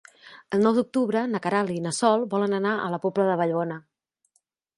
El 0.55 0.61
nou 0.67 0.77
d'octubre 0.77 1.21
na 1.33 1.41
Queralt 1.43 1.73
i 1.75 1.83
na 1.83 1.91
Sol 1.99 2.25
volen 2.33 2.57
anar 2.63 2.73
a 2.79 2.89
la 2.95 3.01
Pobla 3.05 3.29
de 3.33 3.37
Vallbona. 3.45 3.79